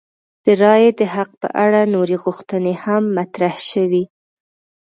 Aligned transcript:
د 0.43 0.45
رایې 0.61 0.91
د 0.99 1.01
حق 1.13 1.31
په 1.41 1.47
اړه 1.63 1.81
نورې 1.95 2.15
غوښتنې 2.23 2.73
هم 2.83 3.03
مطرح 3.17 3.55
شوې. 3.69 4.03